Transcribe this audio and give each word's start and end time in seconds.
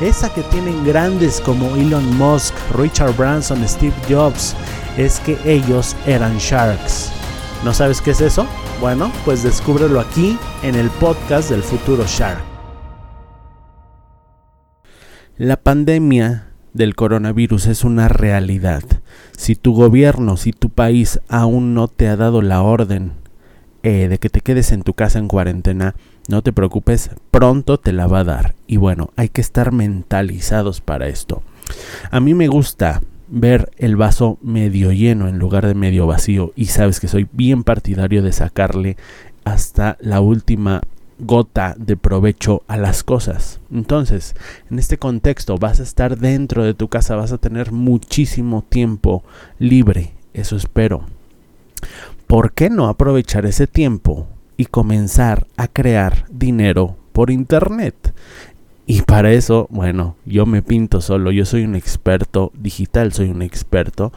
esa 0.00 0.32
que 0.32 0.42
tienen 0.44 0.84
grandes 0.84 1.40
como 1.40 1.76
Elon 1.76 2.16
Musk, 2.16 2.54
Richard 2.74 3.14
Branson, 3.16 3.66
Steve 3.68 3.94
Jobs, 4.08 4.56
es 4.96 5.20
que 5.20 5.36
ellos 5.44 5.94
eran 6.06 6.38
sharks. 6.38 7.12
¿No 7.64 7.74
sabes 7.74 8.00
qué 8.00 8.12
es 8.12 8.20
eso? 8.22 8.46
Bueno, 8.80 9.12
pues 9.26 9.42
descúbrelo 9.42 10.00
aquí 10.00 10.38
en 10.62 10.74
el 10.74 10.88
podcast 10.88 11.50
del 11.50 11.62
futuro 11.62 12.04
Shark. 12.06 12.42
La 15.36 15.58
pandemia 15.58 16.48
del 16.72 16.94
coronavirus 16.94 17.66
es 17.66 17.84
una 17.84 18.08
realidad. 18.08 18.82
Si 19.36 19.56
tu 19.56 19.74
gobierno, 19.74 20.38
si 20.38 20.52
tu 20.52 20.70
país 20.70 21.20
aún 21.28 21.74
no 21.74 21.88
te 21.88 22.08
ha 22.08 22.16
dado 22.16 22.40
la 22.40 22.62
orden 22.62 23.12
eh, 23.82 24.08
de 24.08 24.18
que 24.18 24.30
te 24.30 24.40
quedes 24.40 24.72
en 24.72 24.82
tu 24.82 24.94
casa 24.94 25.18
en 25.18 25.28
cuarentena, 25.28 25.94
no 26.30 26.42
te 26.42 26.52
preocupes, 26.52 27.10
pronto 27.30 27.78
te 27.78 27.92
la 27.92 28.06
va 28.06 28.20
a 28.20 28.24
dar. 28.24 28.54
Y 28.66 28.76
bueno, 28.78 29.10
hay 29.16 29.28
que 29.28 29.40
estar 29.40 29.72
mentalizados 29.72 30.80
para 30.80 31.08
esto. 31.08 31.42
A 32.10 32.20
mí 32.20 32.34
me 32.34 32.48
gusta 32.48 33.02
ver 33.28 33.70
el 33.76 33.96
vaso 33.96 34.38
medio 34.40 34.92
lleno 34.92 35.28
en 35.28 35.38
lugar 35.38 35.66
de 35.66 35.74
medio 35.74 36.06
vacío 36.06 36.52
y 36.56 36.66
sabes 36.66 36.98
que 37.00 37.08
soy 37.08 37.28
bien 37.32 37.64
partidario 37.64 38.22
de 38.22 38.32
sacarle 38.32 38.96
hasta 39.44 39.96
la 40.00 40.20
última 40.20 40.80
gota 41.18 41.74
de 41.76 41.96
provecho 41.96 42.62
a 42.66 42.76
las 42.76 43.02
cosas. 43.02 43.60
Entonces, 43.72 44.34
en 44.70 44.78
este 44.78 44.98
contexto 44.98 45.58
vas 45.58 45.80
a 45.80 45.82
estar 45.82 46.16
dentro 46.16 46.64
de 46.64 46.74
tu 46.74 46.88
casa, 46.88 47.16
vas 47.16 47.32
a 47.32 47.38
tener 47.38 47.72
muchísimo 47.72 48.64
tiempo 48.68 49.22
libre, 49.58 50.12
eso 50.32 50.56
espero. 50.56 51.04
¿Por 52.26 52.52
qué 52.52 52.70
no 52.70 52.88
aprovechar 52.88 53.46
ese 53.46 53.66
tiempo 53.66 54.28
y 54.60 54.66
comenzar 54.66 55.46
a 55.56 55.68
crear 55.68 56.26
dinero 56.30 56.94
por 57.14 57.30
internet. 57.30 58.12
Y 58.84 59.00
para 59.00 59.32
eso, 59.32 59.66
bueno, 59.70 60.16
yo 60.26 60.44
me 60.44 60.60
pinto 60.60 61.00
solo, 61.00 61.30
yo 61.30 61.46
soy 61.46 61.64
un 61.64 61.76
experto 61.76 62.52
digital, 62.52 63.14
soy 63.14 63.30
un 63.30 63.40
experto, 63.40 64.12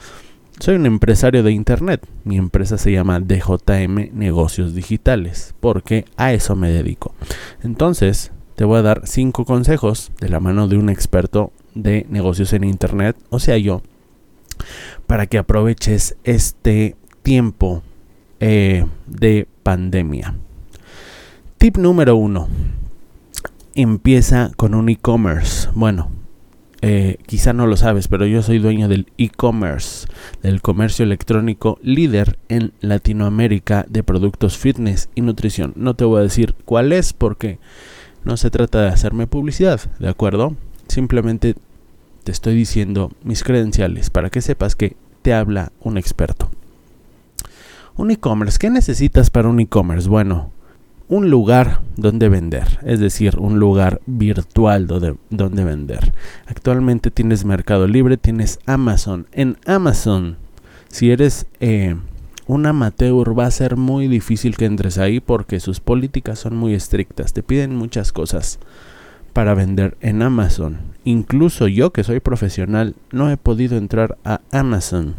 soy 0.60 0.76
un 0.76 0.86
empresario 0.86 1.44
de 1.44 1.54
internet. 1.54 2.06
Mi 2.26 2.36
empresa 2.36 2.78
se 2.78 2.92
llama 2.92 3.22
DJM 3.22 4.10
Negocios 4.12 4.76
Digitales, 4.76 5.56
porque 5.62 6.04
a 6.18 6.34
eso 6.34 6.58
me 6.58 6.70
dedico. 6.70 7.16
Entonces, 7.64 8.34
te 8.58 8.66
voy 8.66 8.80
a 8.80 8.82
dar 8.82 9.04
cinco 9.06 9.46
consejos 9.46 10.12
de 10.20 10.28
la 10.28 10.42
mano 10.42 10.68
de 10.68 10.76
un 10.76 10.90
experto 10.90 11.54
de 11.74 12.06
negocios 12.10 12.52
en 12.52 12.66
internet, 12.66 13.16
o 13.30 13.40
sea, 13.40 13.58
yo, 13.58 13.82
para 15.08 15.26
que 15.26 15.38
aproveches 15.38 16.18
este 16.26 16.98
tiempo 17.22 17.82
eh, 18.42 18.86
de 19.08 19.48
pandemia. 19.64 20.36
Tip 21.58 21.78
número 21.78 22.16
uno. 22.16 22.48
Empieza 23.74 24.52
con 24.56 24.76
un 24.76 24.90
e-commerce. 24.90 25.70
Bueno, 25.74 26.12
eh, 26.86 27.18
quizá 27.26 27.54
no 27.54 27.66
lo 27.66 27.78
sabes, 27.78 28.10
pero 28.10 28.26
yo 28.26 28.42
soy 28.42 28.60
dueño 28.60 28.90
del 28.90 29.08
e-commerce, 29.18 30.06
del 30.42 30.62
comercio 30.62 31.06
electrónico 31.06 31.80
líder 31.82 32.38
en 32.50 32.74
Latinoamérica 32.82 33.86
de 33.88 34.04
productos 34.04 34.58
fitness 34.58 35.10
y 35.16 35.22
nutrición. 35.22 35.72
No 35.78 35.96
te 35.96 36.04
voy 36.04 36.20
a 36.20 36.24
decir 36.24 36.56
cuál 36.66 36.92
es 36.92 37.14
porque 37.14 37.58
no 38.26 38.36
se 38.36 38.52
trata 38.52 38.82
de 38.82 38.90
hacerme 38.90 39.28
publicidad, 39.28 39.80
¿de 40.00 40.10
acuerdo? 40.10 40.58
Simplemente 40.90 41.56
te 42.26 42.32
estoy 42.34 42.56
diciendo 42.56 43.12
mis 43.24 43.44
credenciales 43.44 44.10
para 44.10 44.30
que 44.30 44.42
sepas 44.42 44.76
que 44.76 44.98
te 45.22 45.34
habla 45.34 45.72
un 45.80 45.98
experto. 45.98 46.52
Un 47.96 48.10
e-commerce, 48.10 48.58
¿qué 48.58 48.72
necesitas 48.72 49.30
para 49.30 49.50
un 49.50 49.60
e-commerce? 49.60 50.10
Bueno, 50.10 50.52
un 51.10 51.30
lugar 51.30 51.82
donde 51.96 52.28
vender, 52.28 52.80
es 52.84 53.00
decir, 53.00 53.38
un 53.38 53.60
lugar 53.60 54.02
virtual 54.08 54.88
donde, 54.88 55.16
donde, 55.30 55.64
vender. 55.64 56.12
Actualmente 56.48 57.12
tienes 57.12 57.46
Mercado 57.46 57.86
Libre, 57.88 58.18
tienes 58.18 58.60
Amazon. 58.66 59.28
En 59.32 59.58
Amazon, 59.68 60.38
si 60.88 61.12
eres 61.12 61.46
eh, 61.60 61.96
un 62.48 62.66
amateur, 62.66 63.38
va 63.38 63.46
a 63.46 63.52
ser 63.52 63.78
muy 63.78 64.08
difícil 64.08 64.58
que 64.58 64.66
entres 64.66 64.98
ahí 64.98 65.20
porque 65.20 65.60
sus 65.60 65.80
políticas 65.80 66.40
son 66.40 66.56
muy 66.56 66.74
estrictas. 66.74 67.32
Te 67.32 67.44
piden 67.44 67.76
muchas 67.76 68.12
cosas 68.12 68.58
para 69.34 69.54
vender 69.54 69.98
en 70.02 70.24
Amazon. 70.24 70.80
Incluso 71.04 71.68
yo 71.68 71.94
que 71.94 72.04
soy 72.04 72.22
profesional 72.22 72.96
no 73.12 73.30
he 73.30 73.38
podido 73.38 73.78
entrar 73.78 74.18
a 74.26 74.42
Amazon 74.52 75.14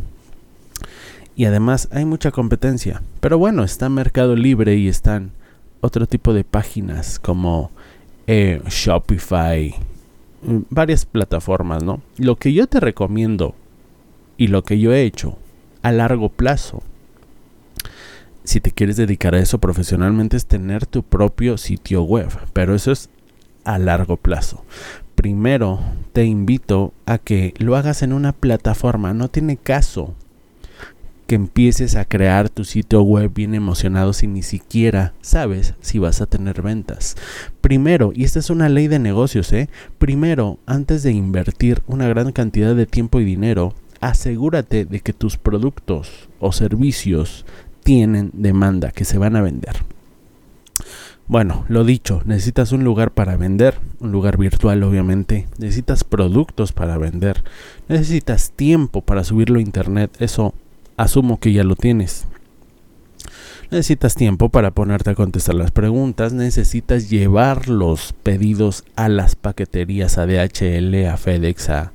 y 1.36 1.46
además 1.46 1.88
hay 1.90 2.04
mucha 2.04 2.30
competencia. 2.30 3.02
Pero 3.20 3.38
bueno, 3.38 3.64
está 3.64 3.88
Mercado 3.88 4.36
Libre 4.36 4.76
y 4.76 4.88
están 4.88 5.32
otro 5.80 6.06
tipo 6.06 6.32
de 6.32 6.44
páginas 6.44 7.18
como 7.18 7.70
eh, 8.26 8.62
Shopify, 8.68 9.74
mm, 10.42 10.58
varias 10.70 11.04
plataformas, 11.04 11.82
¿no? 11.82 12.00
Lo 12.16 12.36
que 12.36 12.52
yo 12.52 12.66
te 12.66 12.80
recomiendo 12.80 13.54
y 14.36 14.48
lo 14.48 14.62
que 14.62 14.78
yo 14.78 14.92
he 14.92 15.02
hecho 15.02 15.36
a 15.82 15.92
largo 15.92 16.28
plazo, 16.28 16.82
si 18.44 18.60
te 18.60 18.70
quieres 18.70 18.96
dedicar 18.96 19.34
a 19.34 19.40
eso 19.40 19.58
profesionalmente, 19.58 20.36
es 20.36 20.46
tener 20.46 20.86
tu 20.86 21.02
propio 21.02 21.58
sitio 21.58 22.02
web, 22.02 22.28
pero 22.52 22.74
eso 22.74 22.92
es 22.92 23.10
a 23.64 23.78
largo 23.78 24.16
plazo. 24.16 24.64
Primero 25.14 25.80
te 26.12 26.24
invito 26.24 26.92
a 27.06 27.18
que 27.18 27.54
lo 27.58 27.76
hagas 27.76 28.02
en 28.02 28.12
una 28.12 28.32
plataforma, 28.32 29.14
no 29.14 29.28
tiene 29.28 29.56
caso 29.56 30.14
que 31.26 31.34
empieces 31.34 31.96
a 31.96 32.04
crear 32.04 32.48
tu 32.48 32.64
sitio 32.64 33.02
web 33.02 33.32
bien 33.34 33.54
emocionado 33.54 34.12
si 34.12 34.26
ni 34.26 34.42
siquiera 34.42 35.14
sabes 35.20 35.74
si 35.80 35.98
vas 35.98 36.20
a 36.20 36.26
tener 36.26 36.62
ventas. 36.62 37.16
Primero, 37.60 38.12
y 38.14 38.24
esta 38.24 38.38
es 38.38 38.50
una 38.50 38.68
ley 38.68 38.88
de 38.88 38.98
negocios, 38.98 39.52
¿eh? 39.52 39.68
Primero, 39.98 40.58
antes 40.66 41.02
de 41.02 41.12
invertir 41.12 41.82
una 41.86 42.08
gran 42.08 42.32
cantidad 42.32 42.74
de 42.74 42.86
tiempo 42.86 43.20
y 43.20 43.24
dinero, 43.24 43.74
asegúrate 44.00 44.84
de 44.84 45.00
que 45.00 45.12
tus 45.12 45.38
productos 45.38 46.28
o 46.40 46.52
servicios 46.52 47.46
tienen 47.82 48.30
demanda, 48.34 48.90
que 48.90 49.04
se 49.04 49.18
van 49.18 49.36
a 49.36 49.42
vender. 49.42 49.76
Bueno, 51.26 51.64
lo 51.68 51.84
dicho, 51.84 52.20
necesitas 52.26 52.72
un 52.72 52.84
lugar 52.84 53.12
para 53.12 53.38
vender, 53.38 53.78
un 53.98 54.12
lugar 54.12 54.36
virtual 54.36 54.82
obviamente, 54.82 55.46
necesitas 55.56 56.04
productos 56.04 56.72
para 56.72 56.98
vender, 56.98 57.42
necesitas 57.88 58.50
tiempo 58.50 59.00
para 59.00 59.24
subirlo 59.24 59.58
a 59.58 59.62
internet, 59.62 60.14
eso 60.18 60.52
asumo 60.96 61.40
que 61.40 61.52
ya 61.52 61.64
lo 61.64 61.76
tienes. 61.76 62.26
Necesitas 63.70 64.14
tiempo 64.14 64.50
para 64.50 64.70
ponerte 64.70 65.10
a 65.10 65.14
contestar 65.14 65.54
las 65.54 65.70
preguntas, 65.70 66.32
necesitas 66.32 67.10
llevar 67.10 67.68
los 67.68 68.12
pedidos 68.12 68.84
a 68.94 69.08
las 69.08 69.36
paqueterías, 69.36 70.18
a 70.18 70.26
DHL, 70.26 71.06
a 71.06 71.16
FedEx, 71.16 71.70
a 71.70 71.92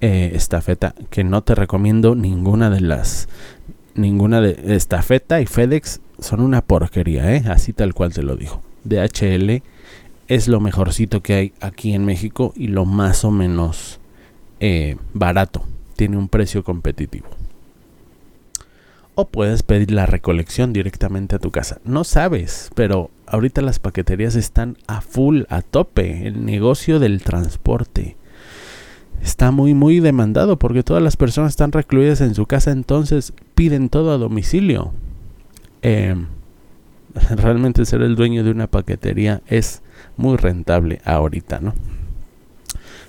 eh, 0.00 0.32
Estafeta, 0.34 0.94
que 1.10 1.22
no 1.22 1.42
te 1.42 1.54
recomiendo 1.54 2.14
ninguna 2.14 2.70
de 2.70 2.80
las, 2.80 3.28
ninguna 3.94 4.40
de 4.40 4.74
Estafeta 4.74 5.40
y 5.40 5.46
FedEx 5.46 6.00
son 6.18 6.40
una 6.40 6.62
porquería, 6.62 7.36
¿eh? 7.36 7.44
así 7.48 7.72
tal 7.72 7.94
cual 7.94 8.12
te 8.12 8.22
lo 8.22 8.36
digo. 8.36 8.62
DHL 8.84 9.62
es 10.28 10.48
lo 10.48 10.60
mejorcito 10.60 11.22
que 11.22 11.34
hay 11.34 11.52
aquí 11.60 11.94
en 11.94 12.04
México 12.04 12.52
y 12.56 12.68
lo 12.68 12.84
más 12.84 13.24
o 13.24 13.30
menos 13.30 14.00
eh, 14.60 14.96
barato, 15.12 15.62
tiene 15.94 16.16
un 16.16 16.28
precio 16.28 16.64
competitivo 16.64 17.28
o 19.14 19.28
puedes 19.28 19.62
pedir 19.62 19.90
la 19.90 20.06
recolección 20.06 20.72
directamente 20.72 21.36
a 21.36 21.38
tu 21.38 21.50
casa. 21.50 21.80
No 21.84 22.04
sabes, 22.04 22.70
pero 22.74 23.10
ahorita 23.26 23.62
las 23.62 23.78
paqueterías 23.78 24.34
están 24.36 24.76
a 24.86 25.00
full, 25.00 25.42
a 25.48 25.62
tope, 25.62 26.26
el 26.26 26.44
negocio 26.44 26.98
del 26.98 27.22
transporte. 27.22 28.16
está 29.22 29.52
muy 29.52 29.72
muy 29.72 30.00
demandado 30.00 30.58
porque 30.58 30.82
todas 30.82 31.02
las 31.02 31.16
personas 31.16 31.50
están 31.52 31.70
recluidas 31.70 32.20
en 32.20 32.34
su 32.34 32.46
casa, 32.46 32.72
entonces 32.72 33.32
piden 33.54 33.88
todo 33.88 34.12
a 34.12 34.18
domicilio. 34.18 34.92
Em, 35.82 36.26
realmente 37.36 37.84
ser 37.84 38.02
el 38.02 38.16
dueño 38.16 38.44
de 38.44 38.50
una 38.50 38.66
paquetería 38.66 39.42
es 39.46 39.82
muy 40.16 40.36
rentable 40.36 41.00
ahorita, 41.04 41.60
¿no? 41.60 41.74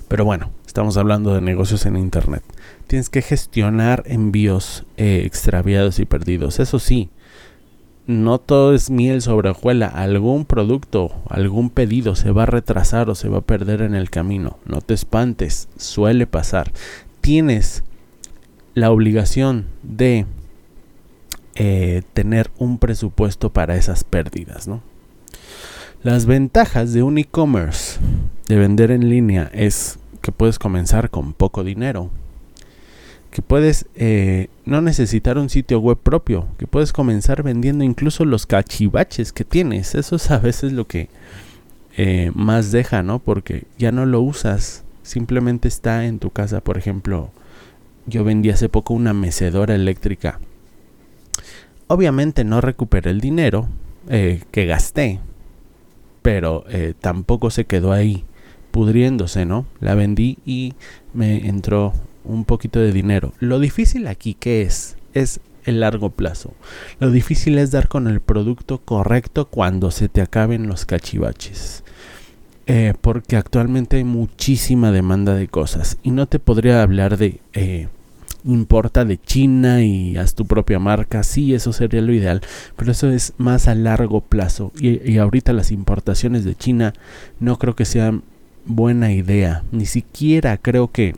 Pero 0.08 0.26
bueno, 0.26 0.52
estamos 0.68 0.98
hablando 0.98 1.34
de 1.34 1.42
negocios 1.42 1.86
en 1.86 1.98
internet. 1.98 2.44
Tienes 2.88 3.10
que 3.10 3.22
gestionar 3.22 4.04
envíos 4.06 4.86
eh, 4.98 5.24
extraviados 5.26 6.00
y 6.00 6.06
perdidos. 6.06 6.60
Eso 6.60 6.80
sí, 6.80 7.10
no 8.06 8.38
todo 8.38 8.74
es 8.74 8.90
miel 8.90 9.22
sobre 9.22 9.50
hojuela. 9.50 9.88
Algún 9.88 10.46
producto, 10.46 11.12
algún 11.30 11.70
pedido 11.70 12.16
se 12.16 12.32
va 12.32 12.44
a 12.44 12.48
retrasar 12.48 13.10
o 13.10 13.16
se 13.16 13.30
va 13.30 13.40
a 13.40 13.42
perder 13.42 13.82
en 13.82 13.96
el 13.96 14.10
camino. 14.10 14.58
No 14.66 14.82
te 14.82 14.94
espantes, 14.94 15.70
suele 15.78 16.28
pasar. 16.28 16.72
Tienes 17.22 17.84
la 18.74 18.92
obligación 18.92 19.68
de 19.84 20.26
eh, 21.56 22.02
tener 22.14 22.52
un 22.58 22.78
presupuesto 22.78 23.52
para 23.54 23.76
esas 23.76 24.04
pérdidas, 24.04 24.68
¿no? 24.68 24.82
Las 26.02 26.26
ventajas 26.26 26.92
de 26.92 27.04
un 27.04 27.18
e-commerce, 27.18 28.00
de 28.48 28.58
vender 28.58 28.92
en 28.92 29.10
línea, 29.10 29.50
es 29.54 30.00
que 30.22 30.34
puedes 30.34 30.60
comenzar 30.60 31.10
con 31.10 31.32
poco 31.32 31.64
dinero 31.64 32.10
que 33.34 33.42
puedes 33.42 33.88
eh, 33.96 34.50
no 34.64 34.82
necesitar 34.82 35.40
un 35.40 35.50
sitio 35.50 35.80
web 35.80 35.98
propio, 35.98 36.48
que 36.60 36.68
puedes 36.68 36.94
comenzar 36.94 37.42
vendiendo 37.42 37.84
incluso 37.84 38.26
los 38.26 38.46
cachivaches 38.46 39.34
que 39.34 39.44
tienes. 39.44 39.96
Eso 39.96 40.18
es 40.18 40.30
a 40.30 40.38
veces 40.38 40.72
lo 40.72 40.86
que 40.86 41.10
eh, 41.98 42.32
más 42.36 42.72
deja, 42.72 43.02
¿no? 43.02 43.18
Porque 43.18 43.64
ya 43.80 43.92
no 43.92 44.06
lo 44.06 44.22
usas, 44.22 44.84
simplemente 45.02 45.68
está 45.68 46.06
en 46.06 46.20
tu 46.20 46.30
casa. 46.30 46.62
Por 46.62 46.78
ejemplo, 46.78 47.32
yo 48.06 48.24
vendí 48.24 48.52
hace 48.52 48.70
poco 48.70 48.94
una 48.94 49.16
mecedora 49.16 49.74
eléctrica. 49.74 50.40
Obviamente 51.88 52.44
no 52.44 52.62
recuperé 52.62 53.10
el 53.10 53.20
dinero 53.20 53.68
eh, 54.10 54.44
que 54.52 54.68
gasté, 54.68 55.20
pero 56.22 56.66
tampoco 57.02 57.50
se 57.50 57.66
quedó 57.66 57.94
ahí 57.94 58.26
pudriéndose, 58.70 59.48
¿no? 59.48 59.66
La 59.80 59.96
vendí 59.96 60.38
y 60.46 60.76
me 61.16 61.48
entró 61.48 61.94
un 62.24 62.46
poquito 62.46 62.80
de 62.80 62.92
dinero. 62.92 63.34
Lo 63.40 63.60
difícil 63.60 64.08
aquí, 64.08 64.34
¿qué 64.34 64.62
es? 64.62 64.98
Es 65.14 65.40
el 65.66 65.80
largo 65.80 66.10
plazo. 66.10 66.54
Lo 67.00 67.12
difícil 67.12 67.58
es 67.58 67.72
dar 67.72 67.88
con 67.88 68.08
el 68.08 68.20
producto 68.20 68.80
correcto 68.80 69.48
cuando 69.48 69.92
se 69.92 70.10
te 70.10 70.22
acaben 70.22 70.68
los 70.68 70.86
cachivaches. 70.86 71.84
Eh, 72.66 72.94
porque 73.02 73.36
actualmente 73.36 73.98
hay 73.98 74.04
muchísima 74.04 74.92
demanda 74.92 75.36
de 75.36 75.48
cosas. 75.48 75.98
Y 76.04 76.12
no 76.12 76.28
te 76.28 76.40
podría 76.40 76.82
hablar 76.82 77.18
de 77.18 77.40
eh, 77.54 77.88
importa 78.46 79.06
de 79.06 79.18
China 79.18 79.84
y 79.84 80.18
haz 80.18 80.36
tu 80.36 80.46
propia 80.46 80.80
marca. 80.80 81.24
Sí, 81.24 81.54
eso 81.54 81.74
sería 81.74 82.02
lo 82.02 82.14
ideal. 82.14 82.42
Pero 82.76 82.92
eso 82.92 83.10
es 83.10 83.34
más 83.38 83.68
a 83.68 83.76
largo 83.76 84.22
plazo. 84.22 84.72
Y, 84.80 85.10
y 85.10 85.18
ahorita 85.18 85.54
las 85.54 85.72
importaciones 85.72 86.46
de 86.46 86.56
China 86.56 86.94
no 87.40 87.58
creo 87.58 87.76
que 87.76 87.86
sean 87.86 88.24
buena 88.66 89.12
idea. 89.12 89.64
Ni 89.72 89.86
siquiera 89.86 90.58
creo 90.58 90.92
que 90.92 91.16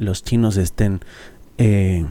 los 0.00 0.24
chinos 0.24 0.56
estén 0.56 1.00
eh, 1.58 2.06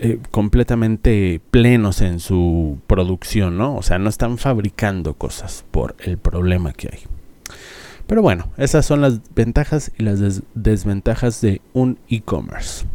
eh, 0.00 0.20
completamente 0.30 1.40
plenos 1.50 2.00
en 2.00 2.20
su 2.20 2.78
producción, 2.86 3.58
¿no? 3.58 3.76
O 3.76 3.82
sea, 3.82 3.98
no 3.98 4.08
están 4.08 4.38
fabricando 4.38 5.14
cosas 5.14 5.64
por 5.72 5.96
el 5.98 6.18
problema 6.18 6.72
que 6.72 6.88
hay. 6.92 7.00
Pero 8.06 8.22
bueno, 8.22 8.48
esas 8.56 8.86
son 8.86 9.00
las 9.00 9.20
ventajas 9.34 9.90
y 9.98 10.04
las 10.04 10.42
desventajas 10.54 11.40
de 11.40 11.60
un 11.74 11.98
e-commerce. 12.08 12.86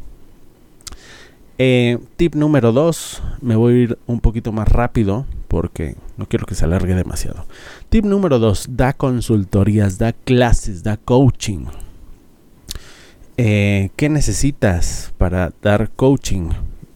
Eh, 1.57 1.99
tip 2.15 2.35
número 2.35 2.71
2, 2.71 3.21
me 3.41 3.55
voy 3.55 3.73
a 3.73 3.77
ir 3.77 3.99
un 4.07 4.21
poquito 4.21 4.51
más 4.51 4.67
rápido 4.69 5.25
porque 5.49 5.97
no 6.17 6.25
quiero 6.25 6.45
que 6.45 6.55
se 6.55 6.65
alargue 6.65 6.95
demasiado. 6.95 7.45
Tip 7.89 8.05
número 8.05 8.39
2, 8.39 8.69
da 8.71 8.93
consultorías, 8.93 9.97
da 9.97 10.13
clases, 10.13 10.83
da 10.83 10.97
coaching. 10.97 11.65
Eh, 13.37 13.89
¿Qué 13.95 14.09
necesitas 14.09 15.13
para 15.17 15.53
dar 15.61 15.89
coaching? 15.89 16.49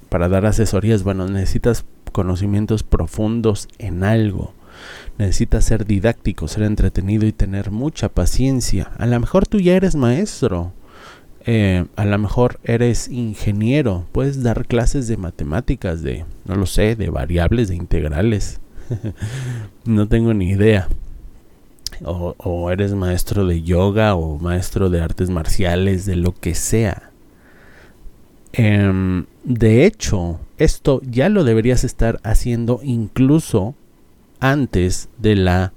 Para 0.10 0.30
dar 0.30 0.46
asesorías. 0.46 1.04
Bueno, 1.04 1.28
necesitas 1.28 1.86
conocimientos 2.12 2.84
profundos 2.84 3.68
en 3.80 4.04
algo. 4.04 4.54
Necesitas 5.18 5.66
ser 5.66 5.86
didáctico, 5.86 6.48
ser 6.48 6.64
entretenido 6.64 7.26
y 7.26 7.32
tener 7.32 7.72
mucha 7.72 8.10
paciencia. 8.10 8.92
A 8.98 9.08
lo 9.08 9.20
mejor 9.20 9.48
tú 9.48 9.60
ya 9.60 9.76
eres 9.76 9.96
maestro. 9.96 10.74
Eh, 11.46 11.86
a 11.96 12.06
lo 12.06 12.18
mejor 12.20 12.60
eres 12.64 13.08
ingeniero. 13.08 14.06
Puedes 14.12 14.44
dar 14.44 14.68
clases 14.68 15.08
de 15.08 15.18
matemáticas, 15.18 16.04
de, 16.04 16.26
no 16.46 16.56
lo 16.56 16.68
sé, 16.68 16.96
de 16.96 17.10
variables, 17.10 17.70
de 17.70 17.76
integrales. 17.76 18.60
no 19.86 20.08
tengo 20.08 20.36
ni 20.36 20.52
idea 20.52 20.88
o, 22.04 22.72
eres 22.72 22.94
maestro 22.94 23.46
de 23.46 23.62
yoga 23.64 24.16
o 24.16 24.38
maestro 24.40 24.90
de 24.90 25.02
artes 25.02 25.30
marciales, 25.30 26.06
de 26.06 26.16
lo 26.16 26.34
que 26.34 26.56
sea. 26.56 27.12
Em, 28.54 29.26
de 29.44 29.86
hecho, 29.86 30.40
esto 30.58 31.02
ya 31.04 31.30
lo 31.30 31.44
deberías 31.44 31.84
estar 31.84 32.20
haciendo 32.24 32.80
incluso 32.84 33.76
antes 34.40 35.10
de 35.18 35.36
la 35.36 35.74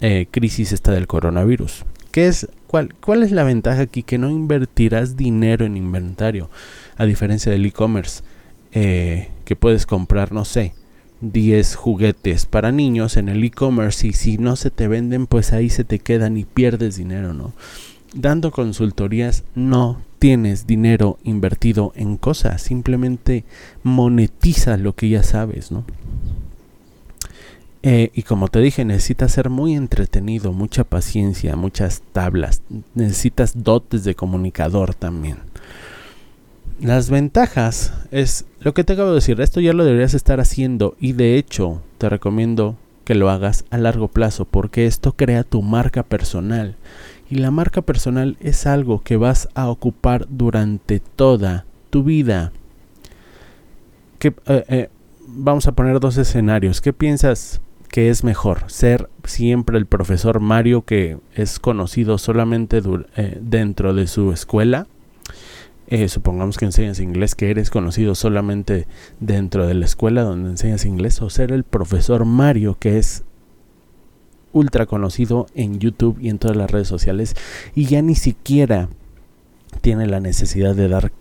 eh, 0.00 0.26
crisis 0.30 0.72
esta 0.72 0.92
del 0.92 1.06
coronavirus. 1.06 1.84
¿Qué 2.10 2.26
es, 2.26 2.48
cuál, 2.66 2.94
¿Cuál 2.94 3.22
es 3.22 3.32
la 3.32 3.44
ventaja 3.44 3.82
aquí? 3.82 4.02
Que 4.02 4.18
no 4.18 4.28
invertirás 4.30 5.16
dinero 5.16 5.64
en 5.64 5.76
inventario, 5.76 6.50
a 6.96 7.06
diferencia 7.06 7.50
del 7.50 7.64
e-commerce, 7.64 8.22
eh, 8.72 9.30
que 9.44 9.56
puedes 9.56 9.86
comprar, 9.86 10.32
no 10.32 10.44
sé, 10.44 10.74
10 11.22 11.76
juguetes 11.76 12.46
para 12.46 12.72
niños 12.72 13.16
en 13.16 13.28
el 13.28 13.42
e-commerce 13.44 14.08
y 14.08 14.12
si 14.12 14.38
no 14.38 14.56
se 14.56 14.70
te 14.70 14.88
venden 14.88 15.26
pues 15.26 15.52
ahí 15.52 15.70
se 15.70 15.84
te 15.84 16.00
quedan 16.00 16.36
y 16.36 16.44
pierdes 16.44 16.96
dinero, 16.96 17.32
¿no? 17.32 17.52
Dando 18.14 18.50
consultorías 18.50 19.44
no 19.54 20.02
tienes 20.18 20.66
dinero 20.66 21.18
invertido 21.24 21.92
en 21.96 22.16
cosas, 22.16 22.62
simplemente 22.62 23.44
monetiza 23.82 24.76
lo 24.76 24.94
que 24.94 25.08
ya 25.08 25.22
sabes, 25.22 25.70
¿no? 25.72 25.84
Eh, 27.84 28.10
y 28.14 28.22
como 28.22 28.46
te 28.48 28.60
dije, 28.60 28.84
necesitas 28.84 29.32
ser 29.32 29.50
muy 29.50 29.74
entretenido, 29.74 30.52
mucha 30.52 30.84
paciencia, 30.84 31.56
muchas 31.56 32.02
tablas, 32.12 32.62
necesitas 32.94 33.64
dotes 33.64 34.04
de 34.04 34.14
comunicador 34.14 34.94
también. 34.94 35.38
Las 36.82 37.10
ventajas 37.10 37.94
es 38.10 38.44
lo 38.58 38.74
que 38.74 38.82
te 38.82 38.94
acabo 38.94 39.10
de 39.10 39.14
decir, 39.14 39.40
esto 39.40 39.60
ya 39.60 39.72
lo 39.72 39.84
deberías 39.84 40.14
estar 40.14 40.40
haciendo 40.40 40.96
y 40.98 41.12
de 41.12 41.36
hecho 41.36 41.80
te 41.98 42.08
recomiendo 42.08 42.74
que 43.04 43.14
lo 43.14 43.30
hagas 43.30 43.64
a 43.70 43.78
largo 43.78 44.08
plazo 44.08 44.46
porque 44.46 44.86
esto 44.86 45.12
crea 45.12 45.44
tu 45.44 45.62
marca 45.62 46.02
personal 46.02 46.74
y 47.30 47.36
la 47.36 47.52
marca 47.52 47.82
personal 47.82 48.36
es 48.40 48.66
algo 48.66 49.00
que 49.00 49.16
vas 49.16 49.48
a 49.54 49.68
ocupar 49.68 50.26
durante 50.28 50.98
toda 50.98 51.66
tu 51.90 52.02
vida. 52.02 52.50
Que, 54.18 54.34
eh, 54.46 54.64
eh, 54.68 54.88
vamos 55.28 55.68
a 55.68 55.72
poner 55.72 56.00
dos 56.00 56.16
escenarios. 56.16 56.80
¿Qué 56.80 56.92
piensas 56.92 57.60
que 57.90 58.10
es 58.10 58.24
mejor? 58.24 58.64
¿Ser 58.66 59.08
siempre 59.22 59.78
el 59.78 59.86
profesor 59.86 60.40
Mario 60.40 60.82
que 60.82 61.18
es 61.36 61.60
conocido 61.60 62.18
solamente 62.18 62.82
eh, 63.16 63.38
dentro 63.40 63.94
de 63.94 64.08
su 64.08 64.32
escuela? 64.32 64.88
Eh, 65.88 66.08
supongamos 66.08 66.56
que 66.56 66.64
enseñas 66.64 67.00
inglés, 67.00 67.34
que 67.34 67.50
eres 67.50 67.70
conocido 67.70 68.14
solamente 68.14 68.86
dentro 69.20 69.66
de 69.66 69.74
la 69.74 69.84
escuela 69.84 70.22
donde 70.22 70.50
enseñas 70.50 70.84
inglés, 70.84 71.20
o 71.20 71.30
ser 71.30 71.52
el 71.52 71.64
profesor 71.64 72.24
Mario, 72.24 72.76
que 72.78 72.98
es 72.98 73.24
ultra 74.52 74.86
conocido 74.86 75.46
en 75.54 75.78
YouTube 75.78 76.18
y 76.20 76.28
en 76.28 76.38
todas 76.38 76.56
las 76.56 76.70
redes 76.70 76.88
sociales, 76.88 77.34
y 77.74 77.86
ya 77.86 78.02
ni 78.02 78.14
siquiera 78.14 78.88
tiene 79.80 80.06
la 80.06 80.20
necesidad 80.20 80.74
de 80.74 80.88
dar 80.88 81.12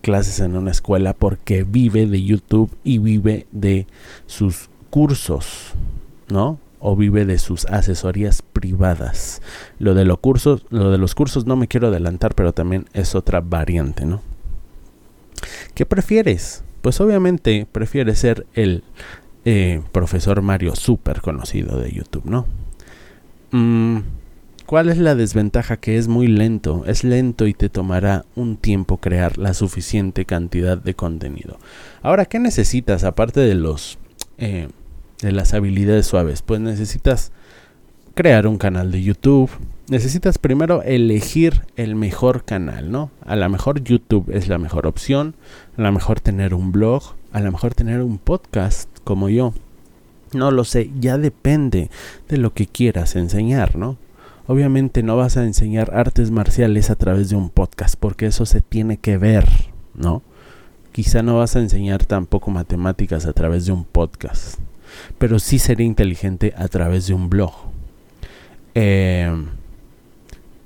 clases 0.00 0.40
en 0.40 0.56
una 0.56 0.70
escuela 0.70 1.12
porque 1.12 1.64
vive 1.64 2.06
de 2.06 2.22
YouTube 2.22 2.70
y 2.84 2.98
vive 2.98 3.46
de 3.52 3.86
sus 4.26 4.70
cursos, 4.90 5.74
¿no? 6.28 6.58
O 6.80 6.96
vive 6.96 7.24
de 7.24 7.38
sus 7.38 7.66
asesorías 7.66 8.42
privadas. 8.42 9.42
Lo 9.78 9.94
de, 9.94 10.04
los 10.04 10.18
cursos, 10.18 10.64
lo 10.70 10.90
de 10.90 10.98
los 10.98 11.14
cursos 11.14 11.46
no 11.46 11.56
me 11.56 11.68
quiero 11.68 11.88
adelantar, 11.88 12.34
pero 12.34 12.52
también 12.52 12.86
es 12.92 13.14
otra 13.14 13.40
variante, 13.40 14.04
¿no? 14.04 14.22
¿Qué 15.74 15.86
prefieres? 15.86 16.62
Pues 16.82 17.00
obviamente 17.00 17.66
prefieres 17.70 18.18
ser 18.18 18.46
el 18.54 18.82
eh, 19.44 19.82
profesor 19.92 20.42
Mario 20.42 20.74
súper 20.76 21.20
conocido 21.20 21.78
de 21.78 21.92
YouTube, 21.92 22.24
¿no? 22.24 22.46
Mm, 23.50 23.98
¿Cuál 24.66 24.90
es 24.90 24.98
la 24.98 25.14
desventaja? 25.14 25.78
Que 25.78 25.96
es 25.96 26.08
muy 26.08 26.26
lento, 26.26 26.84
es 26.86 27.02
lento 27.02 27.46
y 27.46 27.54
te 27.54 27.70
tomará 27.70 28.26
un 28.36 28.58
tiempo 28.58 28.98
crear 28.98 29.38
la 29.38 29.54
suficiente 29.54 30.26
cantidad 30.26 30.76
de 30.76 30.92
contenido. 30.92 31.58
Ahora, 32.02 32.26
¿qué 32.26 32.38
necesitas 32.38 33.02
aparte 33.04 33.40
de 33.40 33.54
los... 33.54 33.98
Eh, 34.36 34.68
de 35.22 35.32
las 35.32 35.54
habilidades 35.54 36.06
suaves? 36.06 36.42
Pues 36.42 36.60
necesitas 36.60 37.32
crear 38.14 38.46
un 38.46 38.58
canal 38.58 38.90
de 38.90 39.02
YouTube, 39.02 39.50
necesitas 39.88 40.38
primero 40.38 40.82
elegir 40.82 41.62
el 41.76 41.94
mejor 41.94 42.44
canal, 42.44 42.90
¿no? 42.90 43.10
A 43.24 43.36
lo 43.36 43.48
mejor 43.48 43.82
YouTube 43.82 44.30
es 44.32 44.48
la 44.48 44.58
mejor 44.58 44.86
opción, 44.86 45.34
a 45.76 45.82
lo 45.82 45.92
mejor 45.92 46.20
tener 46.20 46.52
un 46.54 46.72
blog, 46.72 47.14
a 47.32 47.40
lo 47.40 47.52
mejor 47.52 47.74
tener 47.74 48.02
un 48.02 48.18
podcast 48.18 48.88
como 49.04 49.28
yo. 49.28 49.54
No 50.32 50.50
lo 50.50 50.64
sé, 50.64 50.90
ya 50.98 51.16
depende 51.16 51.90
de 52.28 52.36
lo 52.36 52.52
que 52.52 52.66
quieras 52.66 53.16
enseñar, 53.16 53.76
¿no? 53.76 53.96
Obviamente 54.46 55.02
no 55.02 55.16
vas 55.16 55.36
a 55.36 55.44
enseñar 55.44 55.94
artes 55.94 56.30
marciales 56.30 56.90
a 56.90 56.96
través 56.96 57.28
de 57.28 57.36
un 57.36 57.50
podcast 57.50 57.96
porque 57.98 58.26
eso 58.26 58.46
se 58.46 58.60
tiene 58.62 58.96
que 58.96 59.18
ver, 59.18 59.46
¿no? 59.94 60.22
Quizá 60.92 61.22
no 61.22 61.38
vas 61.38 61.54
a 61.54 61.60
enseñar 61.60 62.04
tampoco 62.04 62.50
matemáticas 62.50 63.26
a 63.26 63.32
través 63.32 63.66
de 63.66 63.72
un 63.72 63.84
podcast, 63.84 64.58
pero 65.18 65.38
sí 65.38 65.58
sería 65.58 65.86
inteligente 65.86 66.54
a 66.56 66.68
través 66.68 67.06
de 67.06 67.14
un 67.14 67.28
blog. 67.28 67.52
Eh, 68.74 69.30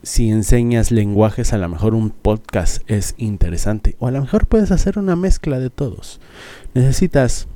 si 0.02 0.30
enseñas 0.30 0.90
lenguajes, 0.90 1.52
a 1.52 1.58
lo 1.58 1.68
mejor 1.68 1.94
un 1.94 2.10
podcast 2.10 2.82
es 2.90 3.14
interesante. 3.18 3.96
O 4.00 4.08
a 4.08 4.10
lo 4.10 4.20
mejor 4.20 4.46
puedes 4.46 4.72
hacer 4.72 4.98
una 4.98 5.14
mezcla 5.14 5.58
de 5.60 5.70
todos. 5.70 6.20
Necesitas 6.74 7.46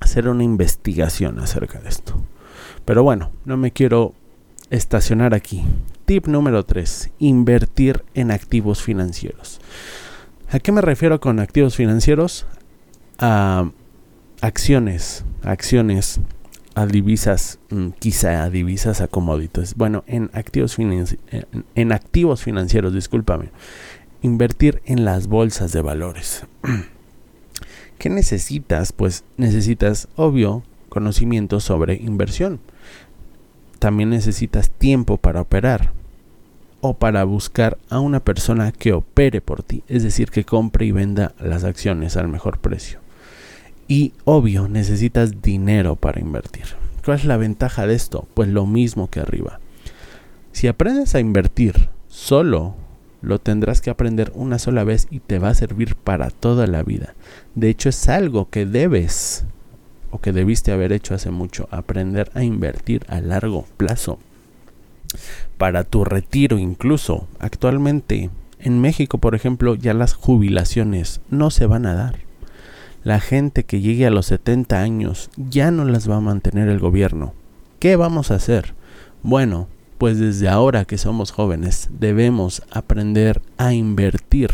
hacer 0.00 0.28
una 0.28 0.42
investigación 0.42 1.38
acerca 1.38 1.80
de 1.80 1.88
esto. 1.88 2.20
Pero 2.84 3.04
bueno, 3.04 3.30
no 3.44 3.56
me 3.56 3.70
quiero 3.70 4.12
estacionar 4.70 5.34
aquí. 5.34 5.62
Tip 6.04 6.26
número 6.26 6.64
3. 6.64 7.10
Invertir 7.20 8.04
en 8.14 8.32
activos 8.32 8.82
financieros. 8.82 9.60
¿A 10.50 10.58
qué 10.58 10.72
me 10.72 10.80
refiero 10.80 11.20
con 11.20 11.38
activos 11.38 11.76
financieros? 11.76 12.44
A 13.18 13.70
acciones, 14.42 15.24
acciones 15.44 16.20
a 16.74 16.86
divisas, 16.86 17.60
mm, 17.70 17.90
quizá 17.98 18.42
a 18.42 18.50
divisas 18.50 19.00
a 19.00 19.06
commodities. 19.08 19.76
Bueno, 19.76 20.04
en 20.06 20.30
activos, 20.34 20.76
en 20.78 21.92
activos 21.92 22.42
financieros, 22.42 22.92
discúlpame. 22.92 23.50
Invertir 24.20 24.82
en 24.84 25.04
las 25.04 25.28
bolsas 25.28 25.72
de 25.72 25.80
valores. 25.80 26.44
¿Qué 27.98 28.10
necesitas? 28.10 28.92
Pues 28.92 29.24
necesitas, 29.36 30.08
obvio, 30.16 30.64
conocimiento 30.88 31.60
sobre 31.60 31.94
inversión. 31.94 32.58
También 33.78 34.10
necesitas 34.10 34.70
tiempo 34.70 35.18
para 35.18 35.40
operar 35.40 35.92
o 36.80 36.94
para 36.94 37.22
buscar 37.22 37.78
a 37.90 38.00
una 38.00 38.18
persona 38.18 38.72
que 38.72 38.92
opere 38.92 39.40
por 39.40 39.62
ti, 39.62 39.84
es 39.86 40.02
decir, 40.02 40.30
que 40.30 40.44
compre 40.44 40.86
y 40.86 40.90
venda 40.90 41.32
las 41.38 41.62
acciones 41.62 42.16
al 42.16 42.26
mejor 42.26 42.58
precio. 42.58 43.01
Y 43.92 44.14
obvio, 44.24 44.68
necesitas 44.68 45.42
dinero 45.42 45.96
para 45.96 46.18
invertir. 46.18 46.64
¿Cuál 47.04 47.18
es 47.18 47.26
la 47.26 47.36
ventaja 47.36 47.86
de 47.86 47.94
esto? 47.94 48.26
Pues 48.32 48.48
lo 48.48 48.64
mismo 48.64 49.10
que 49.10 49.20
arriba. 49.20 49.60
Si 50.52 50.66
aprendes 50.66 51.14
a 51.14 51.20
invertir 51.20 51.90
solo, 52.08 52.74
lo 53.20 53.38
tendrás 53.38 53.82
que 53.82 53.90
aprender 53.90 54.32
una 54.34 54.58
sola 54.58 54.82
vez 54.82 55.08
y 55.10 55.20
te 55.20 55.38
va 55.38 55.50
a 55.50 55.54
servir 55.54 55.94
para 55.94 56.30
toda 56.30 56.66
la 56.66 56.82
vida. 56.82 57.14
De 57.54 57.68
hecho, 57.68 57.90
es 57.90 58.08
algo 58.08 58.48
que 58.48 58.64
debes 58.64 59.44
o 60.10 60.22
que 60.22 60.32
debiste 60.32 60.72
haber 60.72 60.90
hecho 60.90 61.14
hace 61.14 61.30
mucho, 61.30 61.68
aprender 61.70 62.30
a 62.32 62.44
invertir 62.44 63.04
a 63.08 63.20
largo 63.20 63.66
plazo. 63.76 64.18
Para 65.58 65.84
tu 65.84 66.06
retiro 66.06 66.58
incluso. 66.58 67.28
Actualmente 67.38 68.30
en 68.58 68.80
México, 68.80 69.18
por 69.18 69.34
ejemplo, 69.34 69.74
ya 69.74 69.92
las 69.92 70.14
jubilaciones 70.14 71.20
no 71.28 71.50
se 71.50 71.66
van 71.66 71.84
a 71.84 71.92
dar 71.92 72.31
la 73.04 73.20
gente 73.20 73.64
que 73.64 73.80
llegue 73.80 74.06
a 74.06 74.10
los 74.10 74.26
70 74.26 74.80
años 74.80 75.30
ya 75.36 75.70
no 75.70 75.84
las 75.84 76.08
va 76.08 76.16
a 76.16 76.20
mantener 76.20 76.68
el 76.68 76.78
gobierno. 76.78 77.34
¿Qué 77.78 77.96
vamos 77.96 78.30
a 78.30 78.36
hacer? 78.36 78.74
Bueno, 79.22 79.68
pues 79.98 80.18
desde 80.18 80.48
ahora 80.48 80.84
que 80.84 80.98
somos 80.98 81.30
jóvenes 81.32 81.88
debemos 81.92 82.62
aprender 82.70 83.42
a 83.56 83.72
invertir. 83.72 84.50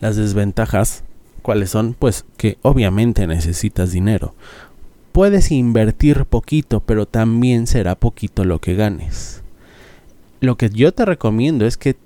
Las 0.00 0.16
desventajas, 0.16 1.04
¿cuáles 1.42 1.70
son? 1.70 1.94
Pues 1.94 2.24
que 2.36 2.58
obviamente 2.62 3.26
necesitas 3.26 3.92
dinero. 3.92 4.34
Puedes 5.12 5.50
invertir 5.50 6.26
poquito, 6.26 6.80
pero 6.80 7.06
también 7.06 7.66
será 7.66 7.94
poquito 7.94 8.44
lo 8.44 8.60
que 8.60 8.74
ganes. 8.74 9.42
Lo 10.40 10.56
que 10.56 10.68
yo 10.68 10.92
te 10.92 11.06
recomiendo 11.06 11.66
es 11.66 11.78
que 11.78 11.96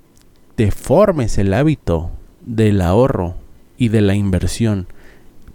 te 0.54 0.70
formes 0.70 1.36
el 1.38 1.52
hábito 1.52 2.10
del 2.42 2.80
ahorro 2.80 3.39
y 3.80 3.88
de 3.88 4.02
la 4.02 4.14
inversión. 4.14 4.86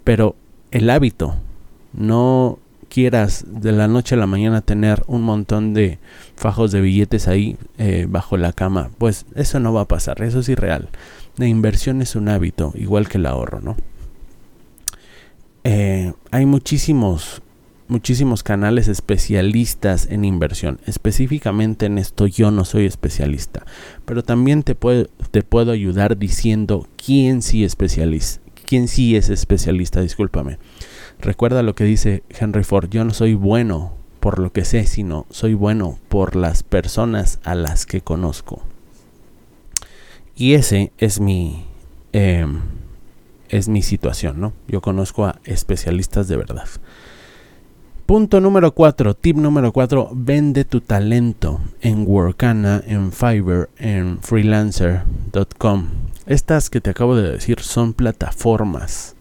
Pero 0.04 0.34
el 0.72 0.90
hábito, 0.90 1.36
no 1.94 2.58
quieras 2.88 3.44
de 3.46 3.72
la 3.72 3.88
noche 3.88 4.14
a 4.14 4.18
la 4.18 4.26
mañana 4.26 4.60
tener 4.60 5.02
un 5.06 5.22
montón 5.22 5.72
de 5.74 5.98
fajos 6.34 6.72
de 6.72 6.80
billetes 6.80 7.28
ahí 7.28 7.56
eh, 7.78 8.06
bajo 8.08 8.36
la 8.36 8.52
cama, 8.52 8.90
pues 8.98 9.26
eso 9.34 9.60
no 9.60 9.72
va 9.72 9.82
a 9.82 9.88
pasar, 9.88 10.22
eso 10.22 10.40
es 10.40 10.48
irreal. 10.48 10.88
La 11.36 11.46
inversión 11.46 12.02
es 12.02 12.16
un 12.16 12.28
hábito, 12.28 12.72
igual 12.74 13.08
que 13.08 13.18
el 13.18 13.26
ahorro, 13.26 13.60
¿no? 13.60 13.76
Eh, 15.64 16.12
hay 16.32 16.46
muchísimos, 16.46 17.42
muchísimos 17.88 18.42
canales 18.42 18.88
especialistas 18.88 20.08
en 20.10 20.24
inversión. 20.24 20.80
Específicamente 20.86 21.86
en 21.86 21.98
esto 21.98 22.26
yo 22.26 22.50
no 22.50 22.64
soy 22.64 22.86
especialista, 22.86 23.64
pero 24.04 24.22
también 24.22 24.62
te 24.62 24.74
puedo, 24.74 25.08
te 25.30 25.42
puedo 25.42 25.72
ayudar 25.72 26.18
diciendo 26.18 26.86
quién 26.96 27.42
sí 27.42 27.64
especialista, 27.64 28.42
quién 28.66 28.88
sí 28.88 29.16
es 29.16 29.28
especialista, 29.28 30.00
discúlpame. 30.00 30.58
Recuerda 31.20 31.62
lo 31.62 31.74
que 31.74 31.84
dice 31.84 32.22
Henry 32.28 32.64
Ford, 32.64 32.88
yo 32.90 33.04
no 33.04 33.14
soy 33.14 33.34
bueno 33.34 33.94
por 34.20 34.38
lo 34.38 34.52
que 34.52 34.64
sé, 34.64 34.86
sino 34.86 35.26
soy 35.30 35.54
bueno 35.54 35.98
por 36.08 36.36
las 36.36 36.62
personas 36.62 37.38
a 37.44 37.54
las 37.54 37.86
que 37.86 38.00
conozco. 38.00 38.62
Y 40.34 40.54
ese 40.54 40.92
es 40.98 41.20
mi 41.20 41.64
em, 42.12 42.60
es 43.48 43.68
mi 43.68 43.82
situación, 43.82 44.40
¿no? 44.40 44.52
Yo 44.68 44.80
conozco 44.80 45.26
a 45.26 45.40
especialistas 45.44 46.28
de 46.28 46.36
verdad. 46.36 46.68
Punto 48.06 48.40
número 48.40 48.72
4, 48.72 49.14
tip 49.14 49.36
número 49.36 49.72
4, 49.72 50.10
vende 50.14 50.64
tu 50.64 50.80
talento 50.80 51.60
en 51.80 52.06
Workana, 52.06 52.80
en 52.86 53.10
Fiverr, 53.10 53.68
en 53.78 54.20
freelancer.com. 54.22 55.86
Estas 56.24 56.70
que 56.70 56.80
te 56.80 56.90
acabo 56.90 57.16
de 57.16 57.32
decir 57.32 57.58
son 57.58 57.94
plataformas 57.94 59.16